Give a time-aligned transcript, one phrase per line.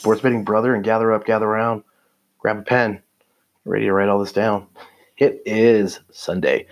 [0.00, 1.84] sports betting brother, and gather up, gather around,
[2.38, 3.02] grab a pen,
[3.66, 4.66] ready to write all this down.
[5.18, 6.66] It is Sunday.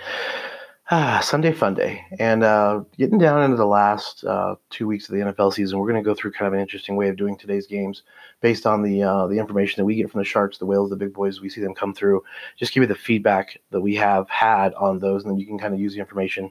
[0.91, 2.03] Ah, Sunday fun day.
[2.19, 5.91] And uh, getting down into the last uh, two weeks of the NFL season, we're
[5.91, 8.03] going to go through kind of an interesting way of doing today's games
[8.41, 10.97] based on the uh, the information that we get from the Sharks, the Whales, the
[10.97, 11.43] big boys.
[11.43, 12.25] We see them come through.
[12.57, 15.59] Just give you the feedback that we have had on those, and then you can
[15.59, 16.51] kind of use the information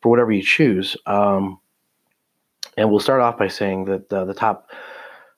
[0.00, 0.96] for whatever you choose.
[1.04, 1.60] Um,
[2.78, 4.70] and we'll start off by saying that uh, the top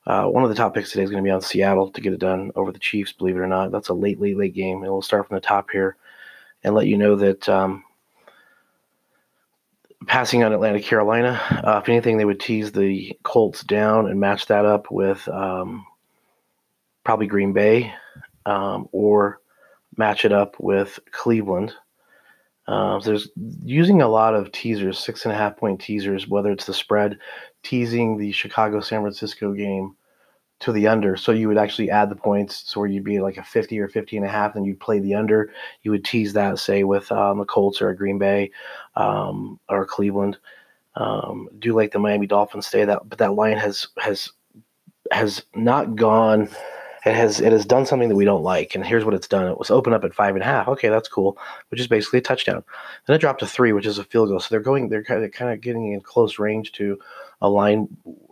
[0.07, 2.13] uh, one of the top picks today is going to be on Seattle to get
[2.13, 3.71] it done over the Chiefs, believe it or not.
[3.71, 4.81] That's a late, late, late game.
[4.81, 5.95] And we'll start from the top here
[6.63, 7.83] and let you know that um,
[10.07, 14.47] passing on Atlanta, Carolina, uh, if anything, they would tease the Colts down and match
[14.47, 15.85] that up with um,
[17.03, 17.93] probably Green Bay
[18.45, 19.39] um, or
[19.97, 21.73] match it up with Cleveland.
[22.71, 23.27] Uh, there's
[23.65, 27.17] using a lot of teasers, six and a half point teasers, whether it's the spread,
[27.63, 29.93] teasing the Chicago San Francisco game
[30.61, 31.17] to the under.
[31.17, 32.63] So you would actually add the points.
[32.65, 34.99] So where you'd be like a 50 or 50 and a half, and you'd play
[34.99, 35.51] the under.
[35.83, 38.51] You would tease that, say, with um, the Colts or a Green Bay
[38.95, 40.37] um, or Cleveland.
[40.95, 44.31] Um, do like the Miami Dolphins stay that, but that line has has
[45.11, 46.49] has not gone
[47.05, 48.75] it has it has done something that we don't like.
[48.75, 50.67] And here's what it's done: it was open up at five and a half.
[50.67, 51.37] Okay, that's cool,
[51.69, 52.63] which is basically a touchdown.
[53.05, 54.39] Then it dropped to three, which is a field goal.
[54.39, 56.99] So they're going, they're kind of, kind of getting in close range to
[57.41, 57.87] a line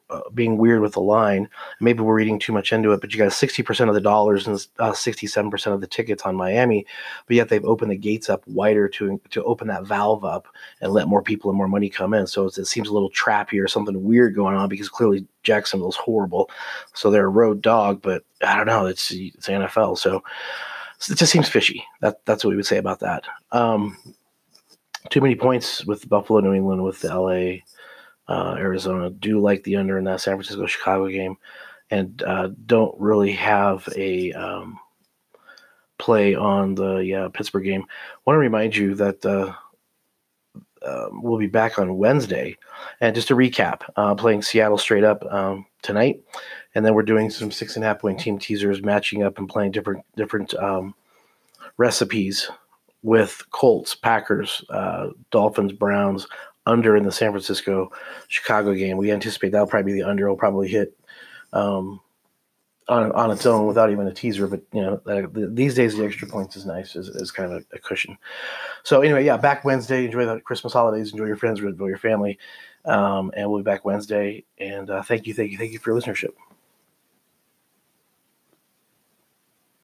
[0.09, 1.47] uh, being weird with the line.
[1.79, 4.55] Maybe we're reading too much into it, but you got 60% of the dollars and
[4.79, 6.85] uh, 67% of the tickets on Miami,
[7.27, 10.47] but yet they've opened the gates up wider to to open that valve up
[10.81, 12.27] and let more people and more money come in.
[12.27, 16.49] So it seems a little trappy or something weird going on because clearly Jacksonville's horrible.
[16.93, 18.85] So they're a road dog, but I don't know.
[18.85, 20.23] It's it's NFL, so
[21.09, 21.83] it just seems fishy.
[22.01, 23.25] That that's what we would say about that.
[23.51, 23.97] Um,
[25.09, 27.59] too many points with Buffalo, New England, with LA
[28.29, 29.09] uh, Arizona.
[29.09, 31.35] Do like the under in that San Francisco Chicago game,
[31.91, 34.79] and uh, don't really have a um,
[35.97, 37.85] play on the Pittsburgh game.
[38.25, 39.53] Want to remind you that uh,
[40.85, 42.55] um, we'll be back on Wednesday,
[43.01, 46.21] and just to recap, uh, playing Seattle straight up um, tonight,
[46.75, 49.49] and then we're doing some six and a half point team teasers, matching up and
[49.49, 50.95] playing different different um,
[51.77, 52.49] recipes
[53.01, 56.27] with Colts, Packers, uh, Dolphins, Browns,
[56.69, 57.91] under in the San Francisco
[58.27, 58.97] Chicago game.
[58.97, 60.29] We anticipate that'll probably be the under.
[60.29, 60.97] Will probably hit
[61.53, 61.99] um,
[62.87, 64.47] on on its own without even a teaser.
[64.47, 65.01] But you know,
[65.33, 68.17] these days the extra points is nice as kind of a, a, cushion.
[68.83, 70.05] So anyway, yeah, back Wednesday.
[70.05, 71.11] Enjoy the Christmas holidays.
[71.11, 71.59] Enjoy your friends.
[71.59, 72.37] Enjoy your family.
[72.85, 74.45] Um, and we'll be back Wednesday.
[74.57, 76.33] And uh, thank you, thank you, thank you for your listenership.